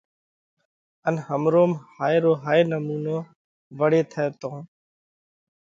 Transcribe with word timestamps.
ان 1.07 1.15
همروم 1.27 1.71
هائي 1.95 2.17
رو 2.25 2.33
هائي 2.43 2.61
نمُونو 2.71 3.15
وۯي 3.79 4.01
ٿئہ 4.11 4.25
تو 4.39 4.51